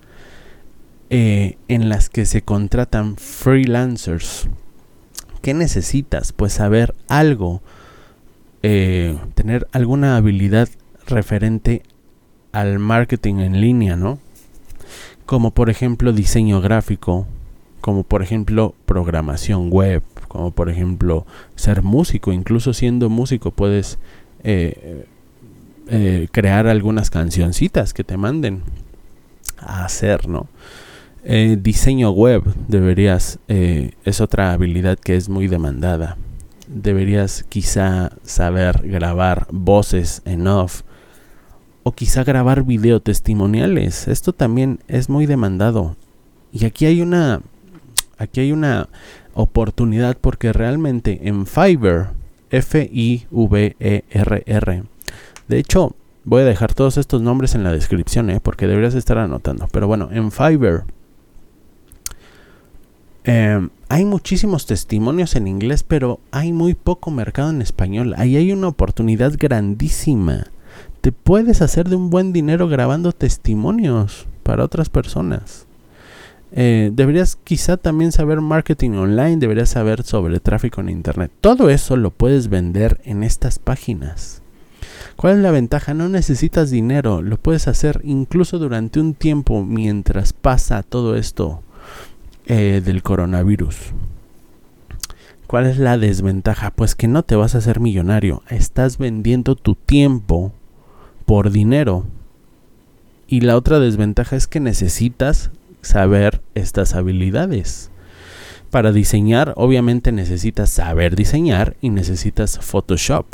eh, 1.10 1.58
en 1.68 1.90
las 1.90 2.10
que 2.10 2.28
se 2.28 2.44
contratan 2.44 3.16
freelancers. 3.16 4.48
¿Qué 5.42 5.56
necesitas? 5.56 6.32
Pues 6.32 6.54
saber 6.54 6.94
algo, 7.08 7.64
eh, 8.62 9.18
tener 9.34 9.68
alguna 9.72 10.16
habilidad 10.16 10.70
referente 11.08 11.82
al 12.52 12.78
marketing 12.78 13.38
en 13.38 13.62
línea, 13.62 13.96
¿no? 13.96 14.20
Como 15.26 15.56
por 15.56 15.72
ejemplo 15.72 16.14
diseño 16.14 16.62
gráfico, 16.62 17.26
como 17.86 18.02
por 18.02 18.24
ejemplo 18.24 18.74
programación 18.88 19.70
web, 19.70 20.02
como 20.28 20.50
por 20.50 20.72
ejemplo 20.72 21.28
ser 21.54 21.84
músico, 21.84 22.34
incluso 22.34 22.74
siendo 22.74 23.12
músico 23.12 23.52
puedes 23.52 24.00
eh, 24.44 25.06
eh, 25.90 26.28
crear 26.32 26.66
algunas 26.66 27.12
cancioncitas 27.12 27.94
que 27.94 28.04
te 28.04 28.18
manden 28.18 28.64
a 29.60 29.86
hacer, 29.86 30.28
¿no? 30.28 30.48
Eh, 31.26 31.60
diseño 31.62 32.10
web 32.10 32.42
deberías, 32.68 33.38
es 33.48 34.20
otra 34.20 34.54
habilidad 34.54 34.98
que 34.98 35.16
es 35.16 35.30
muy 35.30 35.48
demandada. 35.48 36.18
Deberías 36.68 37.46
quizá 37.50 38.14
saber 38.24 38.82
grabar 38.84 39.46
voces 39.52 40.24
en 40.26 40.48
off 40.48 40.82
o 41.84 41.92
quizá 41.92 42.24
grabar 42.24 42.64
video 42.64 43.00
testimoniales. 43.00 44.08
Esto 44.08 44.34
también 44.34 44.80
es 44.88 45.08
muy 45.08 45.28
demandado. 45.28 45.96
Y 46.52 46.66
aquí 46.66 46.88
hay 46.88 47.02
una 47.02 47.44
aquí 48.18 48.42
hay 48.42 48.52
una 48.52 48.90
oportunidad 49.34 50.18
porque 50.20 50.54
realmente 50.54 51.28
en 51.28 51.46
Fiverr, 51.46 52.10
F-I-V-E-R-R, 52.50 53.26
de 55.48 55.60
hecho, 55.60 55.96
voy 56.24 56.42
a 56.42 56.46
dejar 56.46 56.74
todos 56.74 56.98
estos 56.98 57.22
nombres 57.22 57.56
en 57.56 57.64
la 57.64 57.72
descripción, 57.72 58.30
¿eh? 58.30 58.40
porque 58.42 58.68
deberías 58.68 58.96
estar 58.96 59.18
anotando. 59.18 59.68
Pero 59.72 59.88
bueno, 59.88 60.10
en 60.12 60.32
Fiverr 60.32 60.86
em, 63.24 63.70
hay 63.90 64.06
muchísimos 64.06 64.66
testimonios 64.66 65.36
en 65.36 65.48
inglés, 65.48 65.84
pero 65.84 66.20
hay 66.32 66.52
muy 66.52 66.74
poco 66.74 67.12
mercado 67.12 67.52
en 67.52 67.62
español. 67.62 68.16
Ahí 68.18 68.38
hay 68.38 68.52
una 68.52 68.68
oportunidad 68.68 69.34
grandísima. 69.38 70.48
Te 71.02 71.12
puedes 71.12 71.62
hacer 71.62 71.88
de 71.88 71.96
un 71.96 72.10
buen 72.10 72.34
dinero 72.34 72.68
grabando 72.68 73.12
testimonios 73.12 74.26
para 74.42 74.64
otras 74.64 74.90
personas. 74.90 75.65
Eh, 76.58 76.90
deberías 76.94 77.36
quizá 77.36 77.76
también 77.76 78.14
saber 78.14 78.40
marketing 78.40 78.92
online, 78.92 79.38
deberías 79.38 79.70
saber 79.70 80.04
sobre 80.04 80.40
tráfico 80.40 80.80
en 80.80 80.88
internet. 80.88 81.30
Todo 81.42 81.70
eso 81.70 81.98
lo 81.98 82.12
puedes 82.12 82.48
vender 82.48 83.02
en 83.04 83.24
estas 83.24 83.60
páginas. 83.60 84.42
¿Cuál 85.18 85.36
es 85.36 85.40
la 85.44 85.52
ventaja? 85.52 85.94
No 85.94 86.08
necesitas 86.08 86.72
dinero, 86.72 87.22
lo 87.22 87.38
puedes 87.38 87.68
hacer 87.68 88.00
incluso 88.06 88.58
durante 88.58 89.02
un 89.02 89.16
tiempo 89.16 89.66
mientras 89.66 90.32
pasa 90.32 90.82
todo 90.82 91.18
esto 91.18 91.62
eh, 92.46 92.82
del 92.84 93.04
coronavirus. 93.04 93.76
¿Cuál 95.48 95.66
es 95.68 95.78
la 95.78 95.98
desventaja? 95.98 96.72
Pues 96.72 96.96
que 96.96 97.10
no 97.10 97.24
te 97.24 97.36
vas 97.36 97.56
a 97.56 97.58
hacer 97.58 97.82
millonario. 97.82 98.44
Estás 98.50 98.98
vendiendo 98.98 99.56
tu 99.56 99.76
tiempo 99.76 100.54
por 101.26 101.52
dinero. 101.52 102.06
Y 103.28 103.42
la 103.42 103.58
otra 103.58 103.80
desventaja 103.80 104.38
es 104.38 104.48
que 104.48 104.60
necesitas 104.60 105.52
saber 105.86 106.42
estas 106.56 106.96
habilidades. 106.96 107.92
Para 108.72 108.92
diseñar, 108.92 109.54
obviamente 109.56 110.12
necesitas 110.12 110.70
saber 110.70 111.16
diseñar 111.16 111.78
y 111.82 111.90
necesitas 111.90 112.60
Photoshop. 112.60 113.26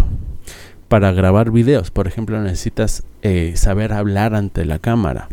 Para 0.87 1.13
grabar 1.13 1.51
videos, 1.51 1.89
por 1.89 2.07
ejemplo, 2.07 2.39
necesitas 2.41 3.03
eh, 3.21 3.53
saber 3.55 3.93
hablar 3.93 4.35
ante 4.35 4.65
la 4.65 4.77
cámara. 4.77 5.29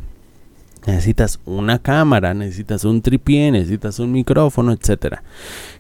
Necesitas 0.87 1.41
una 1.45 1.81
cámara, 1.81 2.33
necesitas 2.33 2.85
un 2.85 3.03
tripié, 3.03 3.51
necesitas 3.51 3.99
un 3.99 4.13
micrófono, 4.13 4.73
etc. 4.73 5.17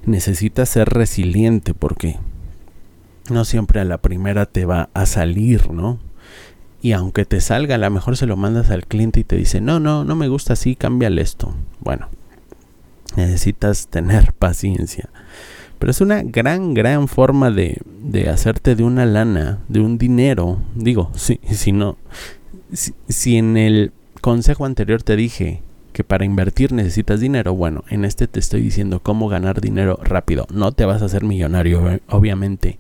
Necesitas 0.04 0.68
ser 0.68 0.88
resiliente 0.88 1.72
porque 1.72 2.16
no 3.30 3.44
siempre 3.44 3.80
a 3.80 3.84
la 3.84 3.98
primera 3.98 4.46
te 4.46 4.66
va 4.66 4.90
a 4.92 5.06
salir, 5.06 5.70
¿no? 5.70 5.98
Y 6.80 6.92
aunque 6.92 7.24
te 7.24 7.40
salga, 7.40 7.74
a 7.74 7.78
lo 7.78 7.90
mejor 7.90 8.16
se 8.16 8.26
lo 8.26 8.36
mandas 8.36 8.70
al 8.70 8.86
cliente 8.86 9.20
y 9.20 9.24
te 9.24 9.36
dice, 9.36 9.60
no, 9.60 9.80
no, 9.80 10.04
no 10.04 10.14
me 10.14 10.28
gusta 10.28 10.52
así, 10.52 10.76
cámbiale 10.76 11.22
esto. 11.22 11.54
Bueno, 11.80 12.08
necesitas 13.16 13.88
tener 13.88 14.32
paciencia. 14.38 15.08
Pero 15.78 15.90
es 15.90 16.00
una 16.00 16.22
gran, 16.22 16.74
gran 16.74 17.08
forma 17.08 17.50
de, 17.50 17.80
de 18.02 18.28
hacerte 18.28 18.74
de 18.74 18.84
una 18.84 19.06
lana, 19.06 19.58
de 19.68 19.80
un 19.80 19.98
dinero. 19.98 20.60
Digo, 20.74 21.10
si, 21.14 21.40
si 21.50 21.72
no, 21.72 21.96
si, 22.72 22.94
si 23.08 23.36
en 23.36 23.56
el 23.56 23.92
consejo 24.20 24.64
anterior 24.64 25.02
te 25.02 25.16
dije 25.16 25.62
que 25.92 26.04
para 26.04 26.24
invertir 26.24 26.72
necesitas 26.72 27.18
dinero, 27.18 27.54
bueno, 27.54 27.82
en 27.88 28.04
este 28.04 28.28
te 28.28 28.38
estoy 28.38 28.62
diciendo 28.62 29.00
cómo 29.00 29.28
ganar 29.28 29.60
dinero 29.60 29.98
rápido. 30.02 30.46
No 30.52 30.70
te 30.70 30.84
vas 30.84 31.02
a 31.02 31.06
hacer 31.06 31.24
millonario, 31.24 32.00
obviamente 32.08 32.78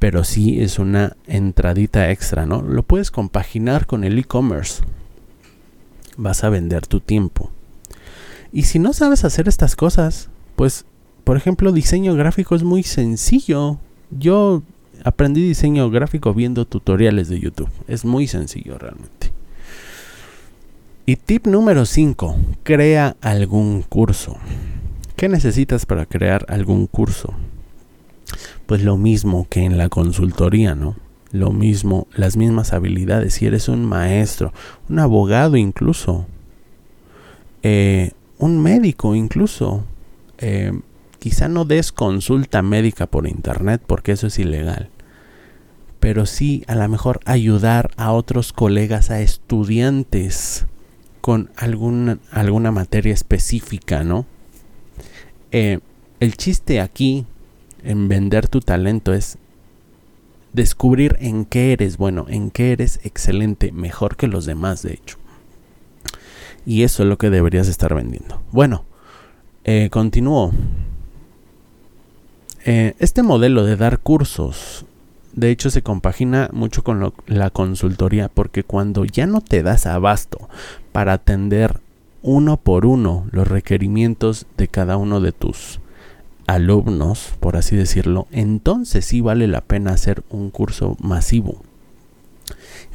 pero 0.00 0.24
sí 0.24 0.62
es 0.62 0.78
una 0.78 1.16
entradita 1.26 2.10
extra, 2.10 2.46
¿no? 2.46 2.62
Lo 2.62 2.82
puedes 2.82 3.10
compaginar 3.10 3.86
con 3.86 4.02
el 4.02 4.18
e-commerce. 4.18 4.82
Vas 6.16 6.42
a 6.42 6.48
vender 6.48 6.86
tu 6.86 7.00
tiempo. 7.00 7.52
Y 8.50 8.62
si 8.62 8.78
no 8.78 8.94
sabes 8.94 9.24
hacer 9.24 9.46
estas 9.46 9.76
cosas, 9.76 10.30
pues, 10.56 10.86
por 11.22 11.36
ejemplo, 11.36 11.70
diseño 11.70 12.14
gráfico 12.14 12.54
es 12.54 12.62
muy 12.62 12.82
sencillo. 12.82 13.78
Yo 14.10 14.62
aprendí 15.04 15.46
diseño 15.46 15.90
gráfico 15.90 16.32
viendo 16.32 16.64
tutoriales 16.64 17.28
de 17.28 17.38
YouTube. 17.38 17.70
Es 17.86 18.06
muy 18.06 18.26
sencillo 18.26 18.78
realmente. 18.78 19.32
Y 21.04 21.16
tip 21.16 21.46
número 21.46 21.84
5, 21.84 22.36
crea 22.62 23.16
algún 23.20 23.82
curso. 23.82 24.38
¿Qué 25.14 25.28
necesitas 25.28 25.84
para 25.84 26.06
crear 26.06 26.46
algún 26.48 26.86
curso? 26.86 27.34
Pues 28.70 28.84
lo 28.84 28.96
mismo 28.96 29.48
que 29.50 29.64
en 29.64 29.78
la 29.78 29.88
consultoría, 29.88 30.76
¿no? 30.76 30.94
Lo 31.32 31.50
mismo, 31.50 32.06
las 32.14 32.36
mismas 32.36 32.72
habilidades. 32.72 33.34
Si 33.34 33.44
eres 33.44 33.68
un 33.68 33.84
maestro, 33.84 34.52
un 34.88 35.00
abogado 35.00 35.56
incluso, 35.56 36.28
eh, 37.64 38.12
un 38.38 38.62
médico 38.62 39.16
incluso, 39.16 39.82
eh, 40.38 40.70
quizá 41.18 41.48
no 41.48 41.64
des 41.64 41.90
consulta 41.90 42.62
médica 42.62 43.08
por 43.08 43.26
internet 43.26 43.82
porque 43.84 44.12
eso 44.12 44.28
es 44.28 44.38
ilegal. 44.38 44.88
Pero 45.98 46.24
sí 46.24 46.62
a 46.68 46.76
lo 46.76 46.88
mejor 46.88 47.18
ayudar 47.24 47.90
a 47.96 48.12
otros 48.12 48.52
colegas, 48.52 49.10
a 49.10 49.20
estudiantes 49.20 50.66
con 51.20 51.50
alguna, 51.56 52.20
alguna 52.30 52.70
materia 52.70 53.14
específica, 53.14 54.04
¿no? 54.04 54.26
Eh, 55.50 55.80
el 56.20 56.36
chiste 56.36 56.80
aquí 56.80 57.26
en 57.84 58.08
vender 58.08 58.48
tu 58.48 58.60
talento 58.60 59.12
es 59.12 59.38
descubrir 60.52 61.16
en 61.20 61.44
qué 61.44 61.72
eres 61.72 61.96
bueno, 61.96 62.26
en 62.28 62.50
qué 62.50 62.72
eres 62.72 63.00
excelente, 63.04 63.72
mejor 63.72 64.16
que 64.16 64.26
los 64.26 64.46
demás, 64.46 64.82
de 64.82 64.94
hecho. 64.94 65.16
Y 66.66 66.82
eso 66.82 67.02
es 67.02 67.08
lo 67.08 67.18
que 67.18 67.30
deberías 67.30 67.68
estar 67.68 67.94
vendiendo. 67.94 68.42
Bueno, 68.52 68.84
eh, 69.64 69.88
continúo. 69.90 70.52
Eh, 72.64 72.94
este 72.98 73.22
modelo 73.22 73.64
de 73.64 73.76
dar 73.76 74.00
cursos, 74.00 74.84
de 75.32 75.50
hecho, 75.50 75.70
se 75.70 75.82
compagina 75.82 76.50
mucho 76.52 76.82
con 76.82 77.12
la 77.26 77.50
consultoría, 77.50 78.28
porque 78.28 78.64
cuando 78.64 79.04
ya 79.04 79.26
no 79.26 79.40
te 79.40 79.62
das 79.62 79.86
abasto 79.86 80.48
para 80.92 81.14
atender 81.14 81.80
uno 82.22 82.58
por 82.58 82.84
uno 82.84 83.26
los 83.30 83.48
requerimientos 83.48 84.46
de 84.58 84.68
cada 84.68 84.96
uno 84.96 85.20
de 85.20 85.32
tus 85.32 85.79
alumnos, 86.54 87.34
por 87.40 87.56
así 87.56 87.76
decirlo, 87.76 88.26
entonces 88.32 89.04
sí 89.04 89.20
vale 89.20 89.46
la 89.46 89.60
pena 89.60 89.92
hacer 89.92 90.24
un 90.30 90.50
curso 90.50 90.96
masivo. 91.00 91.62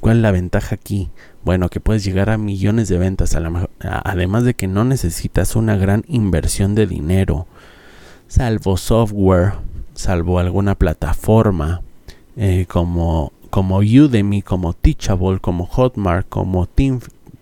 ¿Cuál 0.02 0.18
es 0.18 0.22
la 0.24 0.32
ventaja 0.32 0.76
aquí? 0.76 1.10
Bueno, 1.44 1.70
que 1.70 1.80
puedes 1.80 2.04
llegar 2.04 2.30
a 2.30 2.38
millones 2.38 2.90
de 2.90 2.98
ventas, 2.98 3.36
además 3.80 4.44
de 4.44 4.54
que 4.56 4.68
no 4.68 4.84
necesitas 4.84 5.56
una 5.56 5.78
gran 5.78 6.04
inversión 6.08 6.76
de 6.76 6.86
dinero, 6.86 7.48
salvo 8.28 8.78
software, 8.78 9.54
salvo 9.94 10.40
alguna 10.40 10.76
plataforma 10.76 11.82
eh, 12.36 12.66
como, 12.68 13.32
como 13.50 13.78
Udemy, 13.78 14.42
como 14.42 14.74
Teachable, 14.74 15.40
como 15.40 15.66
Hotmart, 15.66 16.28
como 16.28 16.68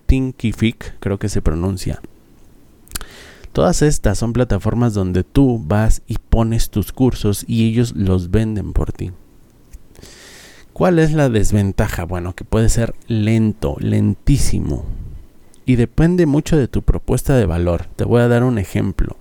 Thinkific, 0.06 0.98
creo 1.00 1.18
que 1.18 1.28
se 1.28 1.42
pronuncia. 1.42 2.00
Todas 3.54 3.82
estas 3.82 4.18
son 4.18 4.32
plataformas 4.32 4.94
donde 4.94 5.22
tú 5.22 5.62
vas 5.64 6.02
y 6.08 6.16
pones 6.18 6.70
tus 6.70 6.90
cursos 6.90 7.44
y 7.46 7.68
ellos 7.68 7.94
los 7.94 8.32
venden 8.32 8.72
por 8.72 8.90
ti. 8.90 9.12
¿Cuál 10.72 10.98
es 10.98 11.12
la 11.12 11.28
desventaja? 11.28 12.02
Bueno, 12.02 12.34
que 12.34 12.42
puede 12.42 12.68
ser 12.68 12.96
lento, 13.06 13.76
lentísimo. 13.78 14.84
Y 15.66 15.76
depende 15.76 16.26
mucho 16.26 16.56
de 16.56 16.66
tu 16.66 16.82
propuesta 16.82 17.36
de 17.36 17.46
valor. 17.46 17.86
Te 17.94 18.02
voy 18.02 18.22
a 18.22 18.28
dar 18.28 18.42
un 18.42 18.58
ejemplo. 18.58 19.16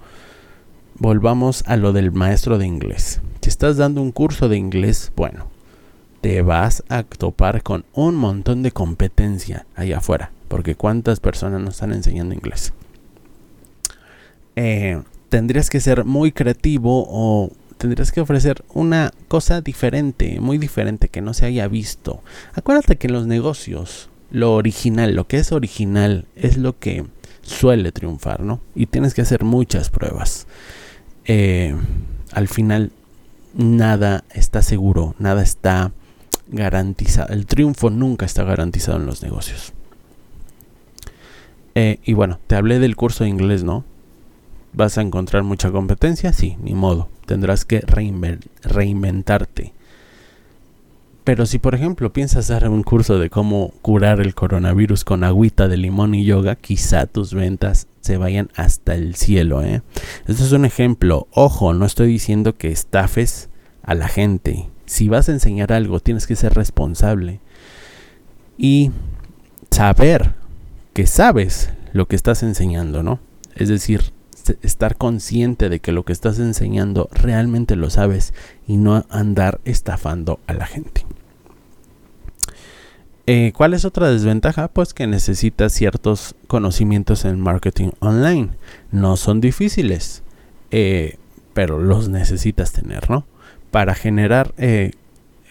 Volvamos 0.97 1.63
a 1.67 1.77
lo 1.77 1.93
del 1.93 2.11
maestro 2.11 2.57
de 2.57 2.65
inglés. 2.65 3.21
Si 3.41 3.49
estás 3.49 3.77
dando 3.77 4.01
un 4.01 4.11
curso 4.11 4.49
de 4.49 4.57
inglés, 4.57 5.11
bueno, 5.15 5.45
te 6.21 6.41
vas 6.41 6.83
a 6.89 7.03
topar 7.03 7.61
con 7.61 7.85
un 7.93 8.15
montón 8.15 8.63
de 8.63 8.71
competencia 8.71 9.67
allá 9.75 9.99
afuera. 9.99 10.31
Porque 10.47 10.73
cuántas 10.73 11.19
personas 11.19 11.61
nos 11.61 11.75
están 11.75 11.93
enseñando 11.93 12.33
inglés. 12.33 12.73
Eh, 14.55 15.01
tendrías 15.29 15.69
que 15.69 15.79
ser 15.79 16.05
muy 16.05 16.31
creativo 16.31 17.05
o 17.09 17.51
tendrías 17.77 18.11
que 18.11 18.21
ofrecer 18.21 18.63
una 18.73 19.11
cosa 19.27 19.61
diferente, 19.61 20.39
muy 20.39 20.57
diferente, 20.57 21.09
que 21.09 21.21
no 21.21 21.33
se 21.33 21.45
haya 21.45 21.67
visto. 21.67 22.21
Acuérdate 22.53 22.97
que 22.97 23.07
en 23.07 23.13
los 23.13 23.27
negocios, 23.27 24.09
lo 24.31 24.53
original, 24.53 25.15
lo 25.15 25.27
que 25.27 25.37
es 25.37 25.51
original, 25.51 26.25
es 26.35 26.57
lo 26.57 26.77
que 26.79 27.05
suele 27.41 27.91
triunfar, 27.91 28.41
¿no? 28.41 28.61
Y 28.75 28.85
tienes 28.85 29.13
que 29.13 29.21
hacer 29.21 29.43
muchas 29.43 29.89
pruebas. 29.89 30.47
Eh, 31.25 31.75
al 32.31 32.47
final, 32.47 32.91
nada 33.53 34.23
está 34.33 34.61
seguro, 34.61 35.15
nada 35.19 35.43
está 35.43 35.91
garantizado. 36.47 37.33
El 37.33 37.45
triunfo 37.45 37.89
nunca 37.89 38.25
está 38.25 38.43
garantizado 38.43 38.97
en 38.97 39.05
los 39.05 39.23
negocios. 39.23 39.73
Eh, 41.75 41.99
y 42.03 42.13
bueno, 42.13 42.39
te 42.47 42.55
hablé 42.55 42.79
del 42.79 42.95
curso 42.95 43.23
de 43.23 43.29
inglés, 43.29 43.63
¿no? 43.63 43.83
¿Vas 44.73 44.97
a 44.97 45.01
encontrar 45.01 45.43
mucha 45.43 45.71
competencia? 45.71 46.33
Sí, 46.33 46.57
ni 46.61 46.73
modo. 46.73 47.09
Tendrás 47.25 47.63
que 47.63 47.81
reinventarte. 48.61 49.73
Pero 51.23 51.45
si 51.45 51.57
por 51.57 51.73
ejemplo 51.73 52.11
piensas 52.11 52.49
dar 52.49 52.67
un 52.67 52.83
curso 52.83 53.17
de 53.17 53.29
cómo 53.29 53.71
curar 53.81 54.19
el 54.19 54.35
coronavirus 54.35 55.05
con 55.05 55.23
agüita 55.23 55.69
de 55.69 55.77
limón 55.77 56.15
y 56.15 56.25
yoga, 56.25 56.55
quizá 56.55 57.05
tus 57.05 57.33
ventas 57.33 57.87
se 58.01 58.17
vayan 58.17 58.49
hasta 58.55 58.95
el 58.95 59.15
cielo. 59.15 59.63
¿eh? 59.63 59.81
Esto 60.27 60.43
es 60.43 60.51
un 60.51 60.65
ejemplo. 60.65 61.27
Ojo, 61.31 61.73
no 61.73 61.85
estoy 61.85 62.07
diciendo 62.07 62.57
que 62.57 62.71
estafes 62.71 63.49
a 63.83 63.95
la 63.95 64.09
gente. 64.09 64.69
Si 64.85 65.07
vas 65.07 65.29
a 65.29 65.31
enseñar 65.31 65.71
algo, 65.71 66.01
tienes 66.01 66.27
que 66.27 66.35
ser 66.35 66.55
responsable. 66.55 67.39
Y 68.57 68.91
saber 69.71 70.33
que 70.93 71.07
sabes 71.07 71.69
lo 71.93 72.07
que 72.07 72.17
estás 72.17 72.43
enseñando, 72.43 73.01
¿no? 73.01 73.19
Es 73.55 73.69
decir, 73.69 74.11
estar 74.61 74.97
consciente 74.97 75.69
de 75.69 75.79
que 75.79 75.91
lo 75.91 76.03
que 76.03 76.13
estás 76.13 76.39
enseñando 76.39 77.09
realmente 77.11 77.75
lo 77.75 77.89
sabes 77.89 78.33
y 78.67 78.77
no 78.77 79.05
andar 79.09 79.59
estafando 79.65 80.39
a 80.47 80.53
la 80.53 80.65
gente. 80.65 81.05
Eh, 83.25 83.53
¿Cuál 83.55 83.73
es 83.73 83.85
otra 83.85 84.09
desventaja? 84.09 84.67
Pues 84.67 84.93
que 84.93 85.07
necesitas 85.07 85.71
ciertos 85.71 86.35
conocimientos 86.47 87.23
en 87.23 87.39
marketing 87.39 87.91
online. 87.99 88.49
No 88.91 89.15
son 89.15 89.39
difíciles, 89.39 90.23
eh, 90.71 91.17
pero 91.53 91.79
los 91.79 92.09
necesitas 92.09 92.73
tener, 92.73 93.09
¿no? 93.09 93.25
Para 93.71 93.95
generar, 93.95 94.53
eh, 94.57 94.91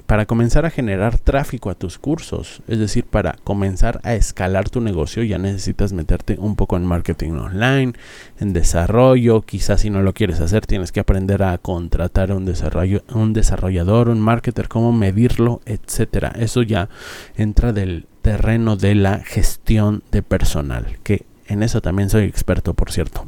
para 0.07 0.27
comenzar 0.27 0.67
a 0.67 0.71
generar 0.71 1.19
tráfico 1.19 1.71
a 1.71 1.75
tus 1.75 1.99
cursos, 1.99 2.63
es 2.69 2.79
decir, 2.79 3.05
para 3.05 3.37
comenzar 3.45 4.01
a 4.05 4.15
escalar 4.15 4.69
tu 4.69 4.81
negocio, 4.81 5.23
ya 5.23 5.39
necesitas 5.39 5.93
meterte 5.93 6.37
un 6.39 6.57
poco 6.57 6.77
en 6.77 6.85
marketing 6.85 7.33
online, 7.33 7.93
en 8.39 8.53
desarrollo, 8.53 9.43
quizás 9.43 9.81
si 9.81 9.91
no 9.91 10.03
lo 10.03 10.13
quieres 10.13 10.41
hacer, 10.41 10.67
tienes 10.67 10.93
que 10.93 11.01
aprender 11.01 11.43
a 11.43 11.57
contratar 11.59 12.31
a 12.31 12.37
un, 12.37 12.45
desarrollo, 12.45 13.03
un 13.13 13.33
desarrollador, 13.33 14.09
un 14.09 14.21
marketer, 14.21 14.69
cómo 14.69 14.93
medirlo, 14.93 15.61
etcétera. 15.67 16.33
Eso 16.37 16.63
ya 16.63 16.89
entra 17.37 17.73
del 17.73 18.07
terreno 18.23 18.77
de 18.77 18.95
la 18.95 19.19
gestión 19.19 20.03
de 20.11 20.23
personal, 20.23 20.99
que 21.03 21.27
en 21.47 21.63
eso 21.63 21.81
también 21.81 22.11
soy 22.11 22.25
experto, 22.25 22.75
por 22.75 22.93
cierto. 22.93 23.27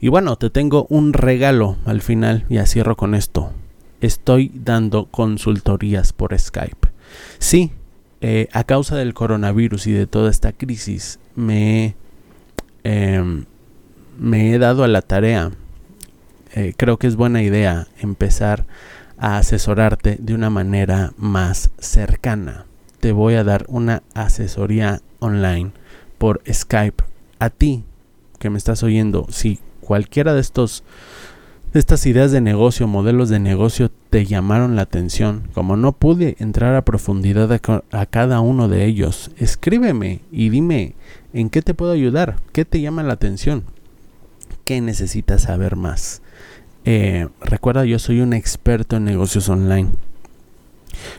Y 0.00 0.08
bueno, 0.08 0.36
te 0.36 0.50
tengo 0.50 0.86
un 0.90 1.12
regalo 1.12 1.76
al 1.84 2.02
final, 2.02 2.44
ya 2.48 2.66
cierro 2.66 2.96
con 2.96 3.14
esto 3.14 3.52
estoy 4.00 4.50
dando 4.54 5.06
consultorías 5.06 6.12
por 6.12 6.38
Skype. 6.38 6.88
Sí, 7.38 7.72
eh, 8.20 8.48
a 8.52 8.64
causa 8.64 8.96
del 8.96 9.14
coronavirus 9.14 9.86
y 9.86 9.92
de 9.92 10.06
toda 10.06 10.30
esta 10.30 10.52
crisis, 10.52 11.18
me, 11.34 11.96
em, 12.84 13.44
me 14.18 14.52
he 14.52 14.58
dado 14.58 14.84
a 14.84 14.88
la 14.88 15.02
tarea. 15.02 15.52
Eh, 16.54 16.74
creo 16.76 16.96
que 16.98 17.06
es 17.06 17.16
buena 17.16 17.42
idea 17.42 17.86
empezar 17.98 18.66
a 19.18 19.38
asesorarte 19.38 20.16
de 20.20 20.34
una 20.34 20.50
manera 20.50 21.12
más 21.16 21.70
cercana. 21.78 22.66
Te 23.00 23.12
voy 23.12 23.34
a 23.34 23.44
dar 23.44 23.66
una 23.68 24.02
asesoría 24.14 25.02
online 25.18 25.72
por 26.18 26.42
Skype 26.50 27.04
a 27.38 27.50
ti 27.50 27.84
que 28.38 28.50
me 28.50 28.58
estás 28.58 28.82
oyendo. 28.82 29.26
Si 29.30 29.60
cualquiera 29.80 30.34
de 30.34 30.40
estos 30.40 30.82
estas 31.78 32.06
ideas 32.06 32.32
de 32.32 32.40
negocio, 32.40 32.86
modelos 32.86 33.28
de 33.28 33.38
negocio 33.38 33.90
te 34.10 34.26
llamaron 34.26 34.76
la 34.76 34.82
atención. 34.82 35.48
Como 35.54 35.76
no 35.76 35.92
pude 35.92 36.36
entrar 36.38 36.74
a 36.74 36.84
profundidad 36.84 37.50
a, 37.90 38.06
cada 38.06 38.40
uno 38.40 38.68
de 38.68 38.84
ellos, 38.84 39.30
escríbeme 39.38 40.20
y 40.32 40.48
dime 40.48 40.94
en 41.32 41.50
qué 41.50 41.62
te 41.62 41.74
puedo 41.74 41.92
ayudar, 41.92 42.36
qué 42.52 42.64
te 42.64 42.80
llama 42.80 43.02
la 43.02 43.12
atención, 43.12 43.64
qué 44.64 44.80
necesitas 44.80 45.42
saber 45.42 45.76
más. 45.76 46.22
Eh, 46.84 47.28
recuerda, 47.40 47.84
yo 47.84 47.98
soy 47.98 48.20
un 48.20 48.32
experto 48.32 48.96
en 48.96 49.04
negocios 49.04 49.48
online. 49.48 49.90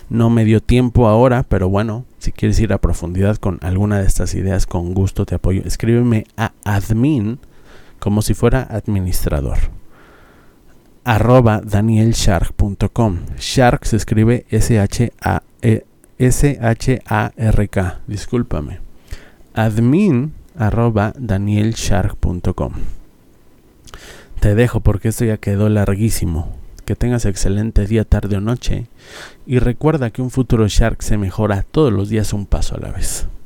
No 0.09 0.29
me 0.29 0.45
dio 0.45 0.61
tiempo 0.61 1.07
ahora, 1.07 1.43
pero 1.43 1.69
bueno, 1.69 2.05
si 2.19 2.31
quieres 2.31 2.59
ir 2.59 2.73
a 2.73 2.79
profundidad 2.79 3.37
con 3.37 3.59
alguna 3.61 3.99
de 3.99 4.07
estas 4.07 4.33
ideas, 4.33 4.65
con 4.65 4.93
gusto 4.93 5.25
te 5.25 5.35
apoyo. 5.35 5.61
Escríbeme 5.65 6.25
a 6.35 6.53
admin 6.63 7.39
como 7.99 8.21
si 8.21 8.33
fuera 8.33 8.63
administrador 8.63 9.76
arroba 11.07 11.61
danielshark.com. 11.63 13.19
Shark 13.39 13.85
se 13.85 13.95
escribe 13.95 14.45
S-H-A-R-K. 14.51 15.41
E, 15.61 18.11
Discúlpame. 18.11 18.79
Admin 19.53 20.33
arroba 20.57 21.13
danielshark.com. 21.17 22.73
Te 24.41 24.53
dejo 24.53 24.81
porque 24.81 25.07
esto 25.07 25.23
ya 25.23 25.37
quedó 25.37 25.69
larguísimo. 25.69 26.53
Que 26.83 26.97
tengas 26.97 27.23
excelente 27.23 27.87
día, 27.87 28.03
tarde 28.03 28.35
o 28.35 28.41
noche. 28.41 28.87
Y 29.45 29.59
recuerda 29.59 30.09
que 30.09 30.21
un 30.21 30.29
futuro 30.29 30.67
Shark 30.67 31.01
se 31.03 31.17
mejora 31.17 31.63
todos 31.63 31.93
los 31.93 32.09
días 32.09 32.33
un 32.33 32.45
paso 32.45 32.75
a 32.75 32.79
la 32.79 32.91
vez. 32.91 33.27